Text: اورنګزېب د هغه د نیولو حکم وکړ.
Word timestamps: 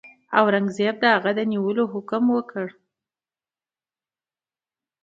اورنګزېب 0.39 0.95
د 1.01 1.05
هغه 1.15 1.31
د 1.35 1.39
نیولو 1.51 1.83
حکم 1.93 2.23
وکړ. 2.35 2.67